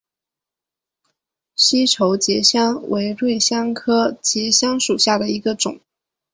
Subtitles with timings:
[1.53, 5.79] 西畴结香为瑞香科结香属下的一个种。